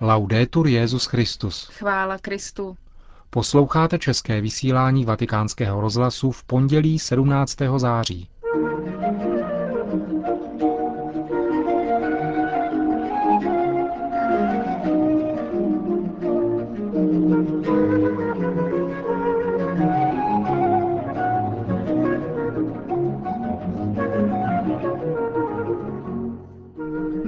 Laudetur 0.00 0.66
Jezus 0.66 1.06
Christus. 1.06 1.68
Chvála 1.72 2.18
Kristu. 2.18 2.76
Posloucháte 3.30 3.98
české 3.98 4.40
vysílání 4.40 5.04
Vatikánského 5.04 5.80
rozhlasu 5.80 6.30
v 6.30 6.44
pondělí 6.44 6.98
17. 6.98 7.56
září. 7.76 8.28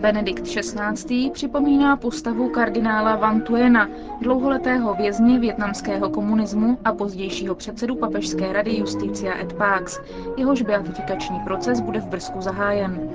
Benedikt 0.09 0.43
XVI. 0.43 1.31
připomíná 1.31 1.97
postavu 1.97 2.49
kardinála 2.49 3.17
Van 3.17 3.41
Tuyena, 3.41 3.89
dlouholetého 4.21 4.95
vězně 4.95 5.39
větnamského 5.39 6.11
komunismu 6.11 6.79
a 6.85 6.93
pozdějšího 6.93 7.55
předsedu 7.55 7.97
papežské 7.97 8.53
rady 8.53 8.77
Justicia 8.77 9.39
et 9.41 9.53
Pax. 9.53 10.01
Jehož 10.37 10.63
beatifikační 10.63 11.41
proces 11.41 11.81
bude 11.81 12.01
v 12.01 12.07
Brzku 12.07 12.41
zahájen. 12.41 13.11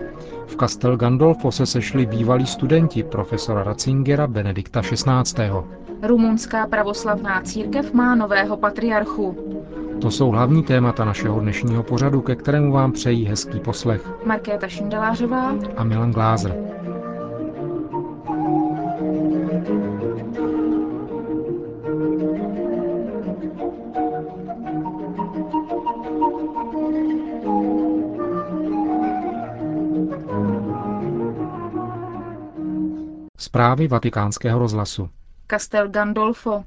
V 0.45 0.55
Castel 0.55 0.97
Gandolfo 0.97 1.51
se 1.51 1.65
sešli 1.65 2.05
bývalí 2.05 2.45
studenti 2.45 3.03
profesora 3.03 3.63
Ratzingera 3.63 4.27
Benedikta 4.27 4.81
XVI. 4.81 5.51
Rumunská 6.03 6.67
pravoslavná 6.67 7.41
církev 7.41 7.93
má 7.93 8.15
nového 8.15 8.57
patriarchu. 8.57 9.37
To 10.01 10.11
jsou 10.11 10.29
hlavní 10.29 10.63
témata 10.63 11.05
našeho 11.05 11.39
dnešního 11.39 11.83
pořadu, 11.83 12.21
ke 12.21 12.35
kterému 12.35 12.71
vám 12.71 12.91
přejí 12.91 13.25
hezký 13.25 13.59
poslech. 13.59 14.11
Markéta 14.25 14.67
Šindelářová 14.67 15.55
a 15.77 15.83
Milan 15.83 16.11
Glázer. 16.11 16.55
Zprávy 33.53 33.87
vatikánského 33.87 34.59
rozhlasu. 34.59 35.09
Castel 35.51 35.89
Gandolfo. 35.89 36.63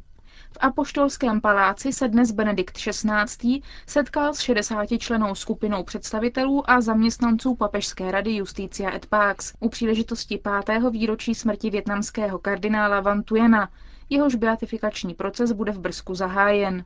V 0.53 0.59
apoštolském 0.61 1.41
paláci 1.41 1.93
se 1.93 2.09
dnes 2.09 2.31
Benedikt 2.31 2.79
XVI. 2.79 3.61
setkal 3.87 4.35
s 4.35 4.41
60 4.41 4.87
členou 4.99 5.35
skupinou 5.35 5.83
představitelů 5.85 6.71
a 6.71 6.81
zaměstnanců 6.81 7.55
Papežské 7.55 8.11
rady 8.11 8.35
Justicia 8.37 8.95
et 8.95 9.07
Pax 9.07 9.53
u 9.61 9.69
příležitosti 9.69 10.39
pátého 10.39 10.91
výročí 10.91 11.35
smrti 11.35 11.71
větnamského 11.71 12.39
kardinála 12.39 13.01
Van 13.01 13.23
Tuyena. 13.23 13.69
Jehož 14.11 14.35
beatifikační 14.35 15.15
proces 15.15 15.53
bude 15.53 15.73
v 15.73 15.79
Brzku 15.79 16.15
zahájen. 16.15 16.85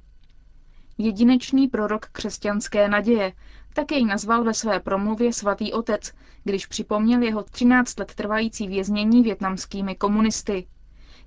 Jedinečný 0.99 1.69
prorok 1.69 2.07
křesťanské 2.07 2.89
naděje, 2.89 3.33
tak 3.75 3.93
jej 3.93 4.05
nazval 4.05 4.45
ve 4.45 4.55
své 4.55 4.81
promluvě 4.81 5.33
svatý 5.33 5.73
otec, 5.73 6.13
když 6.45 6.67
připomněl 6.67 7.23
jeho 7.23 7.43
13 7.43 7.99
let 7.99 8.15
trvající 8.15 8.69
věznění 8.69 9.23
větnamskými 9.23 9.95
komunisty. 9.95 10.67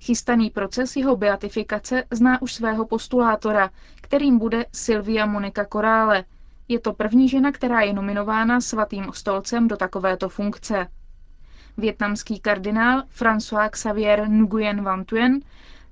Chystaný 0.00 0.50
proces 0.50 0.96
jeho 0.96 1.16
beatifikace 1.16 2.04
zná 2.10 2.42
už 2.42 2.54
svého 2.54 2.86
postulátora, 2.86 3.70
kterým 4.00 4.38
bude 4.38 4.66
Silvia 4.72 5.26
Monika 5.26 5.64
Korále. 5.64 6.24
Je 6.68 6.80
to 6.80 6.92
první 6.92 7.28
žena, 7.28 7.52
která 7.52 7.80
je 7.80 7.92
nominována 7.92 8.60
svatým 8.60 9.06
stolcem 9.14 9.68
do 9.68 9.76
takovéto 9.76 10.28
funkce. 10.28 10.86
Větnamský 11.76 12.40
kardinál 12.40 13.02
François 13.18 13.70
Xavier 13.70 14.28
Nguyen 14.28 14.84
Van 14.84 15.04
Thuyen 15.04 15.40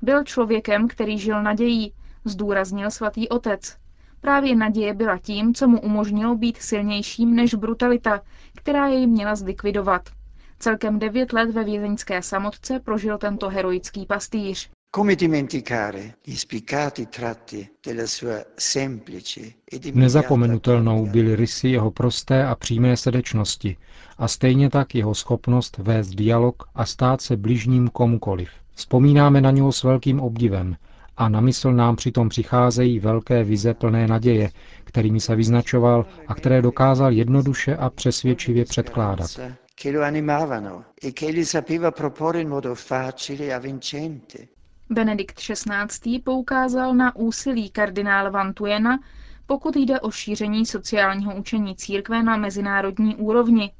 byl 0.03 0.25
člověkem, 0.25 0.89
který 0.89 1.19
žil 1.19 1.43
nadějí, 1.43 1.95
zdůraznil 2.25 2.91
svatý 2.91 3.29
otec. 3.29 3.82
Právě 4.23 4.57
naděje 4.57 4.95
byla 4.95 5.19
tím, 5.19 5.55
co 5.55 5.69
mu 5.69 5.81
umožnilo 5.81 6.37
být 6.37 6.57
silnějším 6.57 7.37
než 7.37 7.55
brutalita, 7.55 8.21
která 8.55 8.87
jej 8.87 9.07
měla 9.07 9.35
zlikvidovat. 9.35 10.09
Celkem 10.59 10.99
devět 10.99 11.33
let 11.33 11.51
ve 11.51 11.65
vězeňské 11.65 12.23
samotce 12.23 12.81
prožil 12.81 13.19
tento 13.19 13.49
heroický 13.49 14.07
pastýř. 14.07 14.71
E 19.73 19.93
Nezapomenutelnou 19.93 21.07
byly 21.07 21.37
rysy 21.37 21.69
jeho 21.69 21.91
prosté 21.91 22.47
a 22.47 22.55
přímé 22.55 22.97
srdečnosti 22.97 23.77
a 24.19 24.29
stejně 24.29 24.71
tak 24.71 24.95
jeho 24.95 25.15
schopnost 25.15 25.79
vést 25.79 26.09
dialog 26.11 26.63
a 26.75 26.87
stát 26.87 27.21
se 27.21 27.37
bližním 27.37 27.89
komukoliv. 27.89 28.51
Vzpomínáme 28.75 29.41
na 29.41 29.51
něho 29.51 29.73
s 29.73 29.83
velkým 29.83 30.21
obdivem 30.21 30.77
a 31.23 31.29
na 31.29 31.41
mysl 31.41 31.73
nám 31.73 31.97
přitom 31.97 32.29
přicházejí 32.29 32.99
velké 32.99 33.45
vize 33.45 33.75
plné 33.75 34.07
naděje, 34.07 34.51
kterými 34.85 35.21
se 35.21 35.37
vyznačoval 35.37 36.07
a 36.29 36.35
které 36.35 36.63
dokázal 36.63 37.13
jednoduše 37.13 37.77
a 37.77 37.91
přesvědčivě 37.91 38.65
předkládat. 38.65 39.31
Benedikt 44.91 45.37
XVI. 45.37 46.19
poukázal 46.25 46.95
na 46.95 47.17
úsilí 47.17 47.71
kardinála 47.71 48.31
Van 48.31 48.55
Tuyena, 48.55 48.99
pokud 49.47 49.77
jde 49.77 50.01
o 50.01 50.11
šíření 50.11 50.67
sociálního 50.67 51.37
učení 51.37 51.77
církve 51.77 52.23
na 52.23 52.37
mezinárodní 52.37 53.17
úrovni, 53.17 53.73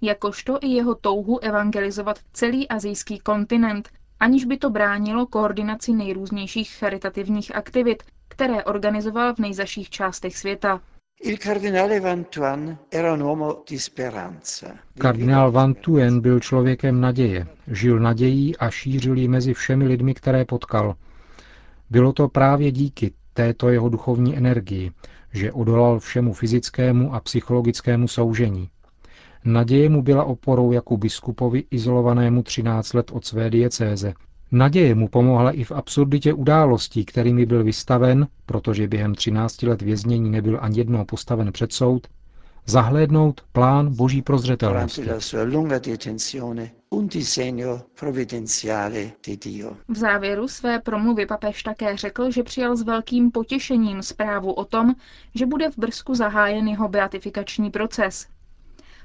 jakožto 0.00 0.58
i 0.62 0.68
jeho 0.68 0.94
touhu 0.94 1.38
evangelizovat 1.38 2.18
celý 2.32 2.68
azijský 2.68 3.18
kontinent, 3.18 3.88
aniž 4.24 4.44
by 4.44 4.56
to 4.56 4.70
bránilo 4.70 5.26
koordinaci 5.26 5.92
nejrůznějších 5.92 6.70
charitativních 6.70 7.54
aktivit, 7.56 8.02
které 8.28 8.64
organizoval 8.64 9.34
v 9.34 9.38
nejzaších 9.38 9.90
částech 9.90 10.36
světa. 10.36 10.80
Kardinál 14.98 15.52
Van 15.52 15.74
Tuen 15.74 16.20
byl 16.20 16.40
člověkem 16.40 17.00
naděje, 17.00 17.46
žil 17.66 17.98
nadějí 18.00 18.56
a 18.56 18.70
šířil 18.70 19.16
ji 19.18 19.28
mezi 19.28 19.54
všemi 19.54 19.86
lidmi, 19.86 20.14
které 20.14 20.44
potkal. 20.44 20.94
Bylo 21.90 22.12
to 22.12 22.28
právě 22.28 22.72
díky 22.72 23.12
této 23.34 23.68
jeho 23.68 23.88
duchovní 23.88 24.36
energii, 24.36 24.92
že 25.32 25.52
odolal 25.52 25.98
všemu 26.00 26.32
fyzickému 26.32 27.14
a 27.14 27.20
psychologickému 27.20 28.08
soužení. 28.08 28.68
Naděje 29.44 29.88
mu 29.88 30.02
byla 30.02 30.24
oporou 30.24 30.72
jako 30.72 30.96
biskupovi 30.96 31.64
izolovanému 31.70 32.42
13 32.42 32.94
let 32.94 33.10
od 33.14 33.24
své 33.24 33.50
diecéze, 33.50 34.14
Naděje 34.56 34.94
mu 34.94 35.08
pomohla 35.08 35.50
i 35.50 35.64
v 35.64 35.72
absurditě 35.72 36.32
událostí, 36.32 37.04
kterými 37.04 37.46
byl 37.46 37.64
vystaven, 37.64 38.28
protože 38.46 38.88
během 38.88 39.14
13 39.14 39.62
let 39.62 39.82
věznění 39.82 40.30
nebyl 40.30 40.58
ani 40.62 40.78
jednou 40.78 41.04
postaven 41.04 41.52
před 41.52 41.72
soud, 41.72 42.06
zahlédnout 42.66 43.40
plán 43.52 43.96
boží 43.96 44.22
prozřetelnosti. 44.22 45.02
V 49.88 49.96
závěru 49.96 50.48
své 50.48 50.78
promluvy 50.80 51.26
papež 51.26 51.62
také 51.62 51.96
řekl, 51.96 52.30
že 52.30 52.42
přijal 52.42 52.76
s 52.76 52.82
velkým 52.82 53.30
potěšením 53.30 54.02
zprávu 54.02 54.52
o 54.52 54.64
tom, 54.64 54.94
že 55.34 55.46
bude 55.46 55.70
v 55.70 55.78
Brzku 55.78 56.14
zahájen 56.14 56.68
jeho 56.68 56.88
beatifikační 56.88 57.70
proces. 57.70 58.26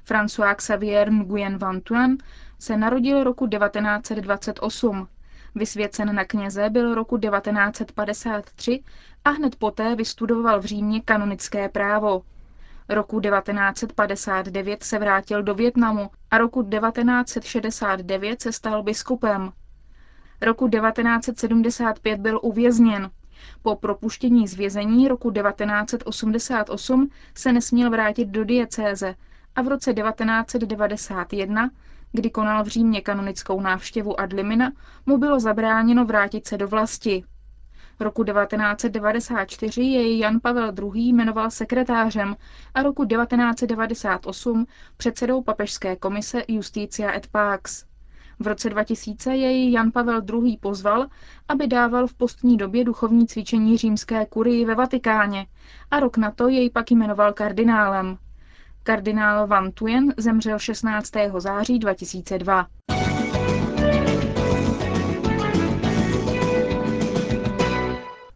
François 0.10 0.56
Xavier 0.56 1.12
Nguyen 1.12 1.58
Van 1.58 1.82
Thuan 1.82 2.18
se 2.60 2.78
narodil 2.78 3.24
roku 3.24 3.48
1928 3.48 5.08
Vysvěcen 5.56 6.16
na 6.16 6.26
kněze 6.26 6.70
byl 6.70 6.96
roku 6.96 7.18
1953 7.18 8.84
a 9.26 9.30
hned 9.30 9.56
poté 9.56 9.96
vystudoval 9.96 10.60
v 10.60 10.66
Římě 10.66 11.02
kanonické 11.02 11.70
právo. 11.70 12.22
Roku 12.90 13.20
1959 13.20 14.84
se 14.84 15.00
vrátil 15.00 15.44
do 15.44 15.56
Větnamu 15.56 16.10
a 16.32 16.38
roku 16.38 16.64
1969 16.64 18.42
se 18.42 18.52
stal 18.52 18.84
biskupem. 18.84 19.52
Roku 20.42 20.70
1975 20.70 22.20
byl 22.20 22.40
uvězněn. 22.44 23.10
Po 23.62 23.76
propuštění 23.76 24.48
z 24.48 24.54
vězení 24.54 25.08
roku 25.08 25.32
1988 25.32 27.10
se 27.36 27.54
nesměl 27.54 27.90
vrátit 27.90 28.26
do 28.26 28.44
diecéze 28.44 29.16
a 29.56 29.62
v 29.62 29.68
roce 29.68 29.94
1991 29.94 31.70
kdy 32.12 32.30
konal 32.30 32.64
v 32.64 32.68
Římě 32.68 33.02
kanonickou 33.02 33.62
návštěvu 33.62 34.20
Adlimina, 34.20 34.72
mu 35.06 35.18
bylo 35.18 35.40
zabráněno 35.40 36.06
vrátit 36.06 36.48
se 36.48 36.58
do 36.58 36.68
vlasti. 36.68 37.24
Roku 38.00 38.24
1994 38.24 39.82
jej 39.82 40.20
Jan 40.20 40.40
Pavel 40.40 40.74
II. 40.96 41.02
jmenoval 41.10 41.52
sekretářem 41.52 42.36
a 42.74 42.84
roku 42.84 43.06
1998 43.06 44.66
předsedou 44.98 45.42
papežské 45.42 45.96
komise 45.96 46.44
Justicia 46.48 47.14
et 47.16 47.28
Pax. 47.28 47.86
V 48.40 48.48
roce 48.48 48.70
2000 48.70 49.36
jej 49.36 49.72
Jan 49.72 49.92
Pavel 49.92 50.22
II. 50.34 50.58
pozval, 50.58 51.08
aby 51.48 51.68
dával 51.68 52.08
v 52.08 52.14
postní 52.14 52.58
době 52.58 52.84
duchovní 52.84 53.28
cvičení 53.28 53.78
římské 53.78 54.26
kurii 54.26 54.66
ve 54.66 54.76
Vatikáně 54.76 55.48
a 55.92 56.00
rok 56.00 56.18
na 56.18 56.32
to 56.32 56.48
jej 56.48 56.70
pak 56.70 56.92
jmenoval 56.92 57.34
kardinálem. 57.34 58.18
Kardinál 58.84 59.48
Van 59.48 59.72
Tuyen 59.72 60.14
zemřel 60.18 60.60
16. 60.60 61.12
září 61.38 61.80
2002. 61.80 62.68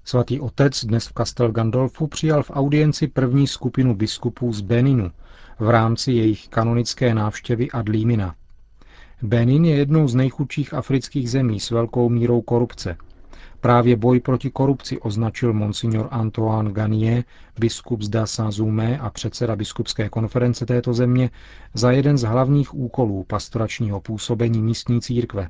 Svatý 0.03 0.39
otec 0.39 0.85
dnes 0.85 1.07
v 1.07 1.13
Castel 1.13 1.51
Gandolfu 1.51 2.07
přijal 2.07 2.43
v 2.43 2.51
audienci 2.51 3.07
první 3.07 3.47
skupinu 3.47 3.95
biskupů 3.95 4.53
z 4.53 4.61
Beninu 4.61 5.11
v 5.59 5.69
rámci 5.69 6.11
jejich 6.11 6.47
kanonické 6.47 7.13
návštěvy 7.13 7.71
Adlímina. 7.71 8.35
Benin 9.21 9.65
je 9.65 9.75
jednou 9.75 10.07
z 10.07 10.15
nejchudších 10.15 10.73
afrických 10.73 11.31
zemí 11.31 11.59
s 11.59 11.71
velkou 11.71 12.09
mírou 12.09 12.41
korupce– 12.41 12.97
Právě 13.63 13.95
boj 13.95 14.19
proti 14.19 14.49
korupci 14.49 14.99
označil 14.99 15.53
monsignor 15.53 16.07
Antoine 16.11 16.71
Ganie, 16.71 17.23
biskup 17.59 18.01
z 18.01 18.09
Dassazumé 18.09 18.97
a 18.99 19.09
předseda 19.09 19.55
biskupské 19.55 20.09
konference 20.09 20.65
této 20.65 20.93
země, 20.93 21.29
za 21.73 21.91
jeden 21.91 22.17
z 22.17 22.21
hlavních 22.21 22.73
úkolů 22.73 23.23
pastoračního 23.23 24.01
působení 24.01 24.61
místní 24.61 25.01
církve. 25.01 25.49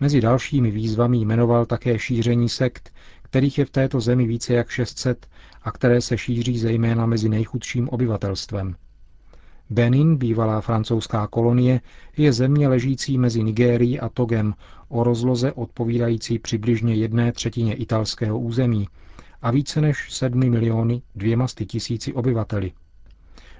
Mezi 0.00 0.20
dalšími 0.20 0.70
výzvami 0.70 1.18
jmenoval 1.18 1.66
také 1.66 1.98
šíření 1.98 2.48
sekt, 2.48 2.92
kterých 3.22 3.58
je 3.58 3.64
v 3.64 3.70
této 3.70 4.00
zemi 4.00 4.26
více 4.26 4.54
jak 4.54 4.70
600 4.70 5.26
a 5.62 5.72
které 5.72 6.00
se 6.00 6.18
šíří 6.18 6.58
zejména 6.58 7.06
mezi 7.06 7.28
nejchudším 7.28 7.88
obyvatelstvem. 7.88 8.74
Benin, 9.70 10.16
bývalá 10.16 10.60
francouzská 10.60 11.26
kolonie, 11.26 11.80
je 12.16 12.32
země 12.32 12.68
ležící 12.68 13.18
mezi 13.18 13.42
Nigérií 13.42 14.00
a 14.00 14.08
Togem 14.08 14.54
o 14.88 15.04
rozloze 15.04 15.52
odpovídající 15.52 16.38
přibližně 16.38 16.94
jedné 16.94 17.32
třetině 17.32 17.74
italského 17.74 18.38
území 18.38 18.88
a 19.42 19.50
více 19.50 19.80
než 19.80 20.12
7 20.12 20.50
miliony 20.50 21.02
200 21.14 21.64
tisíci 21.64 22.12
obyvateli. 22.12 22.72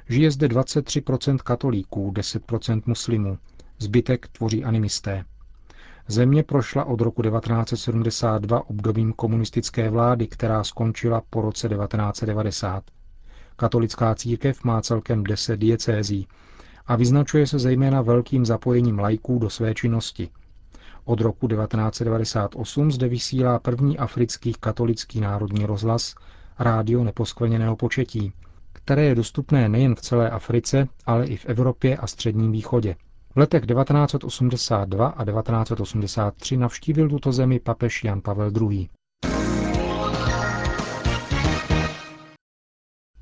Žije 0.09 0.31
zde 0.31 0.49
23% 0.49 1.37
katolíků, 1.39 2.11
10% 2.13 2.83
muslimů, 2.87 3.39
zbytek 3.79 4.29
tvoří 4.29 4.65
animisté. 4.65 5.25
Země 6.09 6.43
prošla 6.43 6.85
od 6.85 7.01
roku 7.01 7.23
1972 7.23 8.71
obdobím 8.71 9.13
komunistické 9.13 9.91
vlády, 9.91 10.27
která 10.27 10.65
skončila 10.65 11.23
po 11.31 11.41
roce 11.43 11.69
1990. 11.69 12.85
Katolická 13.61 14.15
církev 14.15 14.65
má 14.65 14.81
celkem 14.83 15.25
10 15.25 15.57
diecézí 15.61 16.27
a 16.87 16.97
vyznačuje 16.97 17.47
se 17.47 17.59
zejména 17.59 18.03
velkým 18.03 18.47
zapojením 18.47 18.99
lajků 18.99 19.39
do 19.39 19.51
své 19.51 19.75
činnosti. 19.75 20.29
Od 21.05 21.21
roku 21.21 21.49
1998 21.49 22.93
zde 22.93 23.09
vysílá 23.09 23.59
první 23.59 23.99
africký 23.99 24.53
katolický 24.61 25.21
národní 25.21 25.67
rozhlas 25.67 26.15
Rádio 26.59 27.05
neposkvrněného 27.05 27.77
početí, 27.77 28.33
které 28.73 29.05
je 29.05 29.15
dostupné 29.15 29.69
nejen 29.69 29.95
v 29.95 30.01
celé 30.01 30.31
Africe, 30.31 30.89
ale 31.07 31.27
i 31.27 31.37
v 31.37 31.47
Evropě 31.47 31.97
a 31.97 32.07
Středním 32.07 32.53
východě. 32.53 32.97
V 33.35 33.37
letech 33.37 33.67
1982 33.67 35.07
a 35.09 35.25
1983 35.25 36.57
navštívil 36.57 37.09
tuto 37.09 37.33
zemi 37.33 37.61
papež 37.61 38.05
Jan 38.05 38.21
Pavel 38.21 38.51
II. 38.71 38.89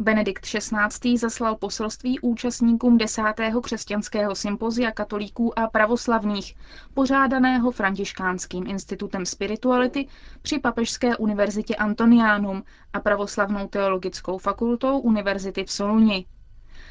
Benedikt 0.00 0.46
XVI. 0.46 1.18
zaslal 1.18 1.56
poselství 1.56 2.20
účastníkům 2.20 2.98
desátého 2.98 3.60
křesťanského 3.60 4.34
sympozia 4.34 4.90
katolíků 4.90 5.58
a 5.58 5.68
pravoslavných, 5.68 6.54
pořádaného 6.94 7.70
Františkánským 7.70 8.66
institutem 8.66 9.26
spirituality 9.26 10.06
při 10.42 10.58
Papežské 10.58 11.16
univerzitě 11.16 11.76
Antonianum 11.76 12.62
a 12.92 13.00
pravoslavnou 13.00 13.68
teologickou 13.68 14.38
fakultou 14.38 14.98
univerzity 14.98 15.64
v 15.64 15.70
Soluni. 15.70 16.26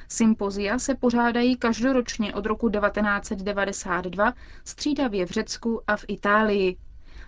Sympozia 0.09 0.79
se 0.79 0.95
pořádají 0.95 1.57
každoročně 1.57 2.33
od 2.33 2.45
roku 2.45 2.69
1992 2.69 4.33
střídavě 4.65 5.25
v 5.25 5.29
Řecku 5.29 5.81
a 5.87 5.97
v 5.97 6.05
Itálii. 6.07 6.77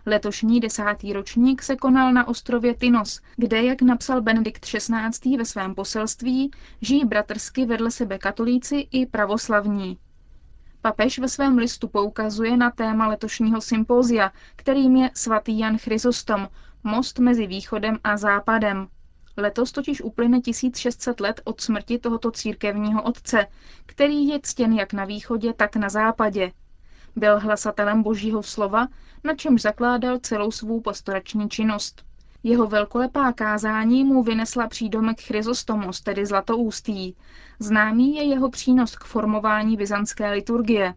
Letošní 0.09 0.59
desátý 0.59 1.13
ročník 1.13 1.61
se 1.61 1.75
konal 1.75 2.13
na 2.13 2.27
ostrově 2.27 2.73
Tinos, 2.73 3.21
kde, 3.35 3.63
jak 3.63 3.81
napsal 3.81 4.21
Benedikt 4.21 4.65
XVI. 4.65 5.37
ve 5.37 5.45
svém 5.45 5.75
poselství, 5.75 6.51
žijí 6.81 7.05
bratrsky 7.05 7.65
vedle 7.65 7.91
sebe 7.91 8.17
katolíci 8.17 8.87
i 8.91 9.05
pravoslavní. 9.05 9.97
Papež 10.81 11.19
ve 11.19 11.27
svém 11.27 11.57
listu 11.57 11.87
poukazuje 11.87 12.57
na 12.57 12.71
téma 12.71 13.07
letošního 13.07 13.61
sympózia, 13.61 14.31
kterým 14.55 14.95
je 14.95 15.09
svatý 15.13 15.59
Jan 15.59 15.77
Chrysostom, 15.77 16.47
most 16.83 17.19
mezi 17.19 17.47
východem 17.47 17.99
a 18.03 18.17
západem. 18.17 18.87
Letos 19.37 19.71
totiž 19.71 20.01
uplyne 20.01 20.41
1600 20.41 21.19
let 21.19 21.41
od 21.43 21.61
smrti 21.61 21.99
tohoto 21.99 22.31
církevního 22.31 23.03
otce, 23.03 23.47
který 23.85 24.27
je 24.27 24.39
ctěn 24.43 24.73
jak 24.73 24.93
na 24.93 25.05
východě, 25.05 25.53
tak 25.53 25.75
na 25.75 25.89
západě. 25.89 26.51
Byl 27.19 27.39
hlasatelem 27.39 28.03
božího 28.03 28.43
slova, 28.43 28.87
na 29.23 29.35
čemž 29.35 29.61
zakládal 29.61 30.19
celou 30.19 30.51
svou 30.51 30.81
pastorační 30.81 31.49
činnost. 31.49 32.05
Jeho 32.43 32.67
velkolepá 32.67 33.33
kázání 33.33 34.03
mu 34.03 34.23
vynesla 34.23 34.67
přídomek 34.67 35.21
Chryzostomos, 35.21 36.01
tedy 36.01 36.25
zlatoústý. 36.25 37.15
Známý 37.59 38.15
je 38.15 38.23
jeho 38.23 38.49
přínos 38.49 38.95
k 38.95 39.03
formování 39.03 39.77
byzantské 39.77 40.31
liturgie. 40.31 40.93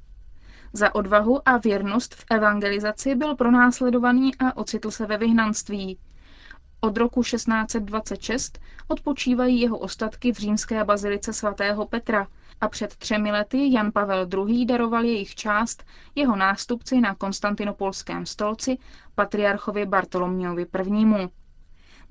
Za 0.72 0.94
odvahu 0.94 1.48
a 1.48 1.56
věrnost 1.56 2.14
v 2.14 2.24
evangelizaci 2.30 3.14
byl 3.14 3.36
pronásledovaný 3.36 4.36
a 4.38 4.56
ocitl 4.56 4.90
se 4.90 5.06
ve 5.06 5.16
vyhnanství. 5.18 5.98
Od 6.84 6.96
roku 6.96 7.22
1626 7.22 8.58
odpočívají 8.88 9.60
jeho 9.60 9.78
ostatky 9.78 10.32
v 10.32 10.38
římské 10.38 10.84
bazilice 10.84 11.32
svatého 11.32 11.86
Petra 11.86 12.26
a 12.60 12.68
před 12.68 12.96
třemi 12.96 13.32
lety 13.32 13.72
Jan 13.72 13.92
Pavel 13.92 14.28
II. 14.48 14.66
daroval 14.66 15.04
jejich 15.04 15.34
část 15.34 15.84
jeho 16.14 16.36
nástupci 16.36 17.00
na 17.00 17.14
konstantinopolském 17.14 18.26
stolci 18.26 18.78
patriarchovi 19.14 19.86
Bartolomějovi 19.86 20.66
I. 20.86 21.28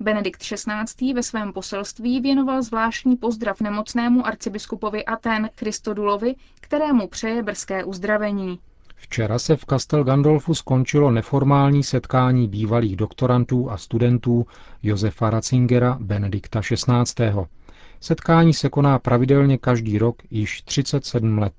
Benedikt 0.00 0.42
XVI. 0.42 1.14
ve 1.14 1.22
svém 1.22 1.52
poselství 1.52 2.20
věnoval 2.20 2.62
zvláštní 2.62 3.16
pozdrav 3.16 3.60
nemocnému 3.60 4.26
arcibiskupovi 4.26 5.04
Aten 5.04 5.50
Christodulovi, 5.56 6.34
kterému 6.60 7.08
přeje 7.08 7.42
brzké 7.42 7.84
uzdravení. 7.84 8.60
Včera 9.02 9.38
se 9.38 9.56
v 9.56 9.64
Castel 9.70 10.04
Gandolfu 10.04 10.54
skončilo 10.54 11.10
neformální 11.10 11.82
setkání 11.82 12.48
bývalých 12.48 12.96
doktorantů 12.96 13.70
a 13.70 13.76
studentů 13.76 14.46
Josefa 14.82 15.30
Ratzingera 15.30 15.98
Benedikta 16.00 16.60
XVI. 16.60 17.24
Setkání 18.00 18.54
se 18.54 18.68
koná 18.68 18.98
pravidelně 18.98 19.58
každý 19.58 19.98
rok 19.98 20.22
již 20.30 20.62
37 20.62 21.38
let. 21.38 21.52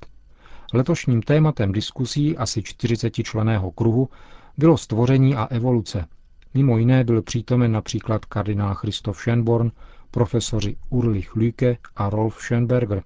Letošním 0.74 1.22
tématem 1.22 1.72
diskusí 1.72 2.38
asi 2.38 2.64
40 2.64 3.14
členého 3.14 3.72
kruhu 3.72 4.10
bylo 4.58 4.78
stvoření 4.78 5.36
a 5.36 5.46
evoluce. 5.46 6.06
Mimo 6.54 6.78
jiné 6.78 7.04
byl 7.04 7.22
přítomen 7.22 7.72
například 7.72 8.26
kardinál 8.26 8.76
Christoph 8.76 9.18
Schönborn, 9.18 9.72
profesoři 10.12 10.76
Urlich 10.90 11.36
Lüke 11.36 11.78
a 11.96 12.10
Rolf 12.10 12.38
Schönberger. 12.40 13.04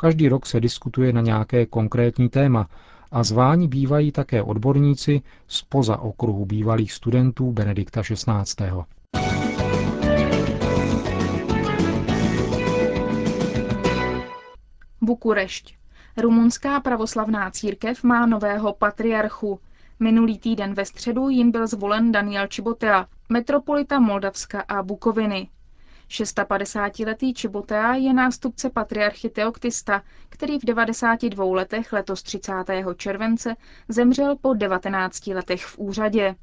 Každý 0.00 0.28
rok 0.28 0.46
se 0.46 0.60
diskutuje 0.60 1.12
na 1.12 1.20
nějaké 1.20 1.66
konkrétní 1.66 2.28
téma 2.28 2.68
a 3.14 3.22
zváni 3.22 3.68
bývají 3.68 4.12
také 4.12 4.42
odborníci 4.42 5.22
spoza 5.46 5.98
okruhu 5.98 6.44
bývalých 6.44 6.92
studentů 6.92 7.52
Benedikta 7.52 8.02
XVI. 8.02 8.66
Bukurešť. 15.00 15.76
Rumunská 16.16 16.80
pravoslavná 16.80 17.50
církev 17.50 18.04
má 18.04 18.26
nového 18.26 18.72
patriarchu. 18.72 19.60
Minulý 20.00 20.38
týden 20.38 20.74
ve 20.74 20.84
středu 20.84 21.28
jim 21.28 21.50
byl 21.50 21.66
zvolen 21.66 22.12
Daniel 22.12 22.46
Čibotea, 22.46 23.06
metropolita 23.28 23.98
Moldavska 23.98 24.60
a 24.60 24.82
Bukoviny. 24.82 25.48
650-letý 26.08 27.34
Čibotea 27.34 27.94
je 27.94 28.12
nástupce 28.12 28.70
patriarchy 28.70 29.30
Teoktista, 29.30 30.02
který 30.28 30.58
v 30.58 30.64
92 30.64 31.44
letech 31.44 31.92
letos 31.92 32.22
30. 32.22 32.52
července 32.96 33.56
zemřel 33.88 34.36
po 34.36 34.54
19 34.54 35.26
letech 35.26 35.64
v 35.64 35.78
úřadě. 35.78 36.34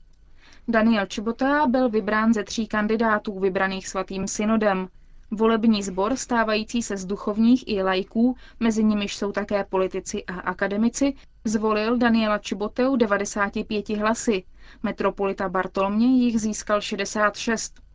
Daniel 0.67 1.05
Čibotea 1.05 1.67
byl 1.67 1.89
vybrán 1.89 2.33
ze 2.33 2.43
tří 2.43 2.67
kandidátů 2.67 3.39
vybraných 3.39 3.87
svatým 3.87 4.27
synodem. 4.27 4.87
Volební 5.31 5.83
sbor, 5.83 6.15
stávající 6.15 6.81
se 6.83 6.97
z 6.97 7.05
duchovních 7.05 7.63
i 7.67 7.83
lajků, 7.83 8.35
mezi 8.59 8.83
nimiž 8.83 9.15
jsou 9.15 9.31
také 9.31 9.63
politici 9.63 10.25
a 10.25 10.33
akademici, 10.39 11.13
zvolil 11.45 11.97
Daniela 11.97 12.37
Čiboteu 12.37 12.95
95 12.95 13.89
hlasy. 13.89 14.43
Metropolita 14.83 15.49
Bartolomě 15.49 16.07
jich 16.07 16.41
získal 16.41 16.81
66. 16.81 17.90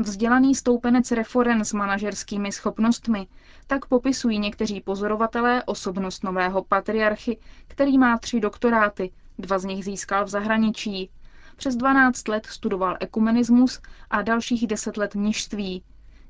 Vzdělaný 0.00 0.54
stoupenec 0.54 1.10
reforen 1.10 1.64
s 1.64 1.72
manažerskými 1.72 2.52
schopnostmi, 2.52 3.26
tak 3.66 3.86
popisují 3.86 4.38
někteří 4.38 4.80
pozorovatelé 4.80 5.64
osobnost 5.64 6.24
nového 6.24 6.64
patriarchy, 6.64 7.38
který 7.68 7.98
má 7.98 8.18
tři 8.18 8.40
doktoráty, 8.40 9.12
dva 9.38 9.58
z 9.58 9.64
nich 9.64 9.84
získal 9.84 10.24
v 10.24 10.28
zahraničí. 10.28 11.10
Přes 11.56 11.76
12 11.76 12.28
let 12.28 12.46
studoval 12.46 12.96
ekumenismus 13.00 13.80
a 14.10 14.22
dalších 14.22 14.66
10 14.66 14.96
let 14.96 15.14
mnižství. 15.14 15.82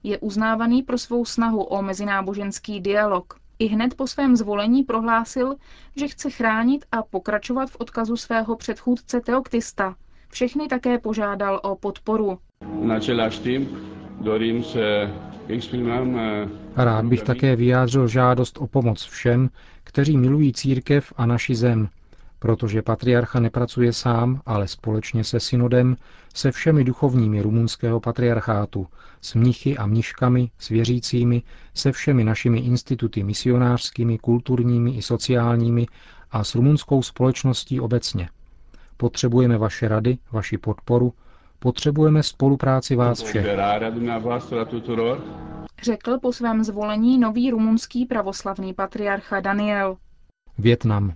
Je 0.03 0.19
uznávaný 0.19 0.83
pro 0.83 0.99
svou 0.99 1.25
snahu 1.25 1.63
o 1.63 1.83
mezináboženský 1.83 2.81
dialog. 2.81 3.35
I 3.59 3.67
hned 3.67 3.95
po 3.95 4.07
svém 4.07 4.37
zvolení 4.37 4.83
prohlásil, 4.83 5.57
že 5.97 6.09
chce 6.09 6.31
chránit 6.31 6.85
a 6.93 7.03
pokračovat 7.03 7.71
v 7.71 7.77
odkazu 7.77 8.17
svého 8.17 8.57
předchůdce 8.57 9.21
Teoktista. 9.21 9.95
Všechny 10.29 10.69
také 10.69 10.99
požádal 10.99 11.61
o 11.63 11.77
podporu. 11.77 12.39
Rád 16.77 17.05
bych 17.05 17.23
také 17.23 17.57
vyjádřil 17.57 18.09
žádost 18.09 18.59
o 18.59 18.67
pomoc 18.67 19.05
všem, 19.05 19.51
kteří 19.85 20.17
milují 20.17 20.53
církev 20.53 21.13
a 21.17 21.27
naši 21.27 21.55
zem, 21.55 21.89
protože 22.39 22.83
patriarcha 22.83 23.41
nepracuje 23.41 23.93
sám, 23.93 24.41
ale 24.47 24.69
společně 24.69 25.25
se 25.25 25.41
synodem, 25.41 25.97
se 26.35 26.53
všemi 26.53 26.85
duchovními 26.85 27.43
rumunského 27.43 28.01
patriarchátu, 28.01 28.87
s 29.21 29.35
mnichy 29.35 29.77
a 29.77 29.87
mniškami, 29.87 30.51
s 30.59 30.69
věřícími, 30.69 31.43
se 31.75 31.93
všemi 31.93 32.25
našimi 32.25 32.59
instituty 32.59 33.23
misionářskými, 33.23 34.19
kulturními 34.19 34.91
i 34.91 35.03
sociálními 35.03 35.87
a 36.31 36.45
s 36.45 36.55
rumunskou 36.55 37.03
společností 37.03 37.81
obecně. 37.81 38.29
Potřebujeme 38.97 39.59
vaše 39.59 39.89
rady, 39.89 40.19
vaši 40.33 40.59
podporu, 40.59 41.13
potřebujeme 41.61 42.23
spolupráci 42.23 42.97
vás 42.97 43.23
všech. 43.23 43.47
Řekl 45.83 46.19
po 46.19 46.33
svém 46.33 46.65
zvolení 46.65 47.19
nový 47.19 47.51
rumunský 47.51 48.07
pravoslavný 48.07 48.75
patriarcha 48.75 49.41
Daniel. 49.41 49.97
Větnam. 50.59 51.13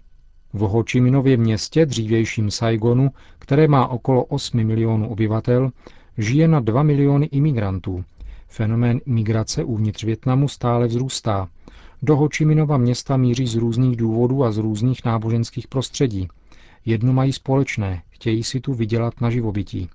V 0.53 0.61
Hočiminově 0.61 1.37
městě, 1.37 1.87
dřívějším 1.87 2.51
Saigonu, 2.51 3.11
které 3.39 3.69
má 3.69 3.87
okolo 3.87 4.25
8 4.25 4.65
milionů 4.65 5.09
obyvatel, 5.11 5.71
žije 6.19 6.49
na 6.49 6.61
2 6.61 6.83
miliony 6.83 7.27
imigrantů. 7.27 8.05
Fenomén 8.49 9.01
migrace 9.07 9.65
uvnitř 9.65 10.05
Větnamu 10.05 10.49
stále 10.49 10.87
vzrůstá. 10.87 11.49
Do 12.03 12.17
Hočiminova 12.17 12.77
města 12.77 13.17
míří 13.17 13.47
z 13.47 13.57
různých 13.57 13.97
důvodů 13.97 14.45
a 14.45 14.53
z 14.53 14.59
různých 14.59 15.05
náboženských 15.05 15.69
prostředí. 15.69 16.29
Jedno 16.85 17.13
mají 17.13 17.33
společné, 17.33 18.03
chtějí 18.11 18.45
si 18.45 18.61
tu 18.61 18.75
vydělat 18.75 19.21
na 19.21 19.31
živobytí. 19.31 19.91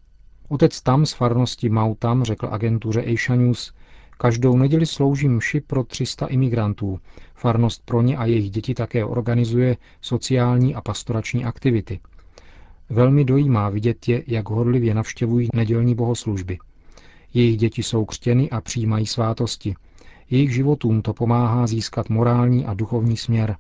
Otec 0.50 0.82
tam 0.82 1.06
z 1.06 1.14
farnosti 1.14 1.70
Mautam 1.70 2.24
řekl 2.24 2.48
agentuře 2.52 3.02
Asia 3.02 3.36
News, 3.36 3.74
každou 4.18 4.58
neděli 4.58 4.86
slouží 4.86 5.28
mši 5.28 5.62
pro 5.62 5.84
300 5.84 6.26
imigrantů. 6.26 7.00
Farnost 7.36 7.86
pro 7.86 8.02
ně 8.02 8.18
a 8.18 8.26
jejich 8.26 8.52
děti 8.52 8.74
také 8.74 9.06
organizuje 9.06 9.78
sociální 10.02 10.76
a 10.76 10.82
pastorační 10.82 11.46
aktivity. 11.46 12.00
Velmi 12.90 13.26
dojímá 13.26 13.70
vidět 13.70 14.08
je, 14.08 14.24
jak 14.28 14.50
horlivě 14.50 14.94
navštěvují 14.94 15.50
nedělní 15.54 15.96
bohoslužby. 15.96 16.58
Jejich 17.34 17.58
děti 17.58 17.84
jsou 17.84 18.06
křtěny 18.06 18.50
a 18.50 18.62
přijímají 18.62 19.06
svátosti. 19.06 19.76
Jejich 20.30 20.54
životům 20.54 21.02
to 21.02 21.14
pomáhá 21.14 21.68
získat 21.68 22.10
morální 22.10 22.66
a 22.66 22.74
duchovní 22.74 23.18
směr. 23.18 23.56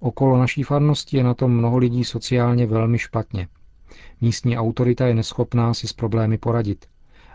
Okolo 0.00 0.38
naší 0.38 0.62
farnosti 0.62 1.16
je 1.16 1.24
na 1.24 1.34
tom 1.34 1.58
mnoho 1.58 1.78
lidí 1.78 2.04
sociálně 2.04 2.66
velmi 2.66 2.98
špatně. 2.98 3.48
Místní 4.20 4.58
autorita 4.58 5.06
je 5.06 5.14
neschopná 5.14 5.74
si 5.74 5.88
s 5.88 5.92
problémy 5.92 6.38
poradit. 6.38 6.86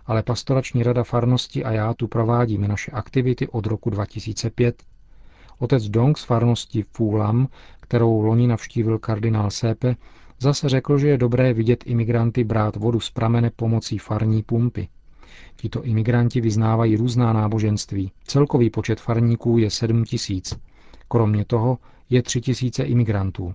Ale 0.06 0.24
pastorační 0.24 0.84
rada 0.84 1.04
farnosti 1.04 1.64
a 1.64 1.72
já 1.72 1.94
tu 1.94 2.08
provádíme 2.08 2.68
naše 2.68 2.92
aktivity 2.92 3.48
od 3.48 3.66
roku 3.66 3.90
2005. 3.90 4.84
Otec 5.60 5.90
Dong 5.90 6.18
z 6.18 6.24
farnosti 6.24 6.86
Fulam, 6.92 7.48
kterou 7.82 8.22
loni 8.22 8.48
navštívil 8.48 9.00
kardinál 9.00 9.52
Sepe, 9.52 9.96
zase 10.40 10.70
řekl, 10.70 10.98
že 10.98 11.08
je 11.08 11.18
dobré 11.18 11.54
vidět 11.54 11.84
imigranty 11.88 12.44
brát 12.44 12.76
vodu 12.76 13.00
z 13.00 13.10
pramene 13.10 13.50
pomocí 13.56 13.98
farní 13.98 14.44
pumpy. 14.44 14.88
Tito 15.56 15.84
imigranti 15.84 16.42
vyznávají 16.42 16.96
různá 16.96 17.34
náboženství. 17.34 18.12
Celkový 18.24 18.70
počet 18.70 19.00
farníků 19.00 19.58
je 19.58 19.70
7 19.70 20.04
tisíc. 20.04 20.60
Kromě 21.08 21.46
toho 21.46 21.78
je 22.10 22.22
3 22.22 22.42
tisíce 22.42 22.84
imigrantů. 22.84 23.54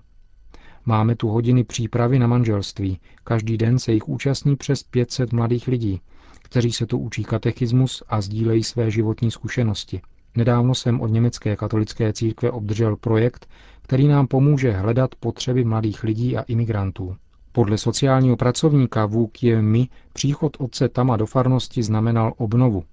Máme 0.89 1.15
tu 1.15 1.27
hodiny 1.27 1.63
přípravy 1.63 2.19
na 2.19 2.27
manželství. 2.27 2.99
Každý 3.23 3.57
den 3.57 3.79
se 3.79 3.91
jich 3.91 4.07
účastní 4.09 4.55
přes 4.55 4.83
500 4.83 5.33
mladých 5.33 5.67
lidí, 5.67 6.01
kteří 6.41 6.71
se 6.71 6.85
tu 6.85 6.97
učí 6.97 7.23
katechismus 7.23 8.03
a 8.09 8.21
sdílejí 8.21 8.63
své 8.63 8.91
životní 8.91 9.31
zkušenosti. 9.31 10.01
Nedávno 10.35 10.75
jsem 10.75 11.01
od 11.01 11.07
německé 11.07 11.55
katolické 11.55 12.13
církve 12.13 12.51
obdržel 12.51 12.95
projekt, 12.95 13.49
který 13.81 14.07
nám 14.07 14.27
pomůže 14.27 14.71
hledat 14.71 15.15
potřeby 15.15 15.63
mladých 15.63 16.03
lidí 16.03 16.37
a 16.37 16.41
imigrantů. 16.41 17.15
Podle 17.51 17.77
sociálního 17.77 18.37
pracovníka 18.37 19.05
Wu 19.05 19.31
Mi 19.61 19.87
příchod 20.13 20.57
otce 20.59 20.89
Tama 20.89 21.17
do 21.17 21.25
farnosti 21.25 21.83
znamenal 21.83 22.33
obnovu. 22.37 22.83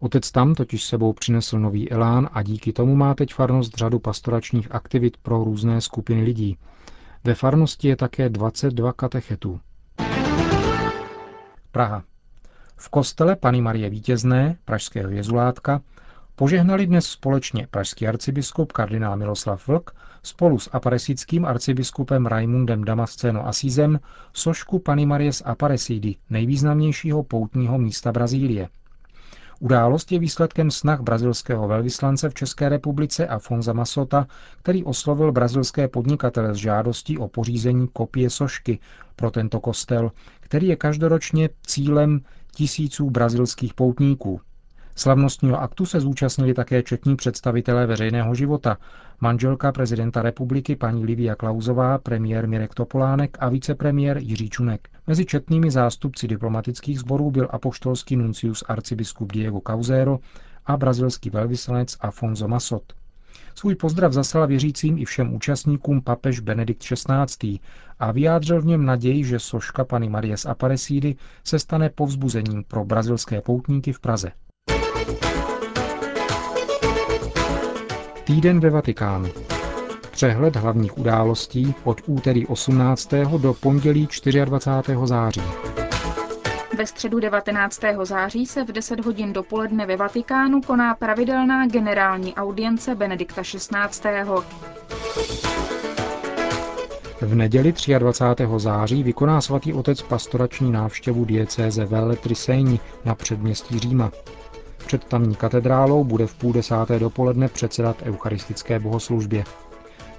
Otec 0.00 0.30
Tam 0.30 0.54
totiž 0.54 0.84
sebou 0.84 1.12
přinesl 1.12 1.58
nový 1.60 1.90
elán 1.90 2.28
a 2.32 2.42
díky 2.42 2.72
tomu 2.72 2.96
má 2.96 3.14
teď 3.14 3.34
farnost 3.34 3.76
řadu 3.76 3.98
pastoračních 3.98 4.74
aktivit 4.74 5.16
pro 5.16 5.44
různé 5.44 5.80
skupiny 5.80 6.22
lidí. 6.22 6.56
Ve 7.26 7.34
farnosti 7.34 7.88
je 7.88 7.96
také 7.96 8.28
22 8.28 8.92
katechetů. 8.92 9.60
Praha. 11.72 12.04
V 12.76 12.88
kostele 12.88 13.36
Pany 13.36 13.60
Marie 13.60 13.90
Vítězné, 13.90 14.56
pražského 14.64 15.10
jezulátka, 15.10 15.80
požehnali 16.36 16.86
dnes 16.86 17.06
společně 17.06 17.66
pražský 17.70 18.08
arcibiskup 18.08 18.72
kardinál 18.72 19.16
Miloslav 19.16 19.68
Vlk 19.68 19.94
spolu 20.22 20.58
s 20.58 20.70
aparesickým 20.72 21.44
arcibiskupem 21.44 22.26
Raimundem 22.26 22.84
Damasceno 22.84 23.46
Asízem 23.46 24.00
sošku 24.32 24.78
Pany 24.78 25.06
Marie 25.06 25.32
z 25.32 25.42
Aparecidy, 25.44 26.14
nejvýznamnějšího 26.30 27.22
poutního 27.22 27.78
místa 27.78 28.12
Brazílie. 28.12 28.68
Událost 29.60 30.12
je 30.12 30.18
výsledkem 30.18 30.70
snah 30.70 31.00
brazilského 31.00 31.68
velvyslance 31.68 32.30
v 32.30 32.34
České 32.34 32.68
republice 32.68 33.26
Afonza 33.26 33.72
Masota, 33.72 34.26
který 34.58 34.84
oslovil 34.84 35.32
brazilské 35.32 35.88
podnikatele 35.88 36.54
s 36.54 36.56
žádostí 36.56 37.18
o 37.18 37.28
pořízení 37.28 37.88
kopie 37.92 38.30
sošky 38.30 38.78
pro 39.16 39.30
tento 39.30 39.60
kostel, 39.60 40.12
který 40.40 40.66
je 40.66 40.76
každoročně 40.76 41.48
cílem 41.66 42.20
tisíců 42.54 43.10
brazilských 43.10 43.74
poutníků. 43.74 44.40
Slavnostního 44.98 45.60
aktu 45.60 45.86
se 45.86 46.00
zúčastnili 46.00 46.54
také 46.54 46.82
četní 46.82 47.16
představitelé 47.16 47.86
veřejného 47.86 48.34
života, 48.34 48.76
manželka 49.20 49.72
prezidenta 49.72 50.22
republiky 50.22 50.76
paní 50.76 51.04
Livia 51.04 51.34
Klauzová, 51.34 51.98
premiér 51.98 52.48
Mirek 52.48 52.74
Topolánek 52.74 53.36
a 53.40 53.48
vicepremiér 53.48 54.18
Jiří 54.18 54.50
Čunek. 54.50 54.88
Mezi 55.06 55.24
četnými 55.24 55.70
zástupci 55.70 56.28
diplomatických 56.28 56.98
sborů 56.98 57.30
byl 57.30 57.48
apoštolský 57.50 58.16
nuncius 58.16 58.64
arcibiskup 58.68 59.32
Diego 59.32 59.60
Cauzero 59.66 60.18
a 60.66 60.76
brazilský 60.76 61.30
velvyslanec 61.30 61.96
Afonso 62.00 62.48
Masot. 62.48 62.92
Svůj 63.54 63.74
pozdrav 63.74 64.12
zaslal 64.12 64.46
věřícím 64.46 64.98
i 64.98 65.04
všem 65.04 65.34
účastníkům 65.34 66.02
papež 66.02 66.40
Benedikt 66.40 66.82
XVI. 66.82 67.58
a 67.98 68.12
vyjádřil 68.12 68.62
v 68.62 68.66
něm 68.66 68.86
naději, 68.86 69.24
že 69.24 69.38
soška 69.38 69.84
Pany 69.84 70.08
Marie 70.08 70.36
z 70.36 70.46
Aparecidy 70.46 71.16
se 71.44 71.58
stane 71.58 71.90
povzbuzením 71.90 72.64
pro 72.68 72.84
brazilské 72.84 73.40
poutníky 73.40 73.92
v 73.92 74.00
Praze. 74.00 74.32
Týden 78.24 78.60
ve 78.60 78.70
Vatikánu. 78.70 79.28
Přehled 80.10 80.56
hlavních 80.56 80.98
událostí 80.98 81.74
od 81.84 82.00
úterý 82.06 82.46
18. 82.46 83.10
do 83.38 83.54
pondělí 83.54 84.08
24. 84.44 84.96
září. 85.04 85.42
Ve 86.78 86.86
středu 86.86 87.20
19. 87.20 87.80
září 88.02 88.46
se 88.46 88.64
v 88.64 88.72
10 88.72 89.04
hodin 89.04 89.32
dopoledne 89.32 89.86
ve 89.86 89.96
Vatikánu 89.96 90.60
koná 90.60 90.94
pravidelná 90.94 91.66
generální 91.66 92.34
audience 92.34 92.94
Benedikta 92.94 93.42
XVI. 93.42 94.10
V 97.20 97.34
neděli 97.34 97.74
23. 97.98 98.48
září 98.56 99.02
vykoná 99.02 99.40
svatý 99.40 99.72
otec 99.72 100.02
pastorační 100.02 100.72
návštěvu 100.72 101.24
diecéze 101.24 101.84
Velletri 101.84 102.34
na 103.04 103.14
předměstí 103.14 103.78
Říma. 103.78 104.10
Před 104.86 105.04
tamní 105.04 105.34
katedrálou 105.34 106.04
bude 106.04 106.26
v 106.26 106.34
půl 106.34 106.52
desáté 106.52 106.98
dopoledne 106.98 107.48
předsedat 107.48 107.96
eucharistické 108.02 108.78
bohoslužbě. 108.78 109.44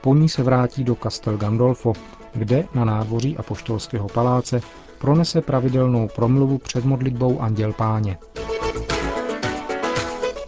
Po 0.02 0.16
ní 0.16 0.30
se 0.30 0.44
vrátí 0.44 0.84
do 0.84 0.96
Castel 0.96 1.38
Gandolfo, 1.38 1.94
kde 2.34 2.66
na 2.74 2.86
nádvoří 2.86 3.38
Apoštolského 3.38 4.08
paláce 4.08 4.62
pronese 4.98 5.42
pravidelnou 5.42 6.08
promluvu 6.16 6.58
před 6.58 6.86
modlitbou 6.86 7.40
Anděl 7.40 7.74
Páně. 7.74 8.18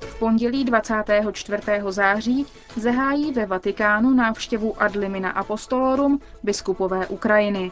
V 0.01 0.19
pondělí 0.19 0.63
24. 0.63 1.61
září 1.89 2.45
zahájí 2.75 3.31
ve 3.31 3.45
Vatikánu 3.45 4.13
návštěvu 4.13 4.81
Adlimina 4.81 5.29
Apostolorum 5.29 6.19
biskupové 6.43 7.07
Ukrajiny. 7.07 7.71